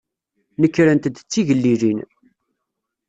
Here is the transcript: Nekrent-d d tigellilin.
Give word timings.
Nekrent-d 0.61 1.15
d 1.19 1.25
tigellilin. 1.31 1.99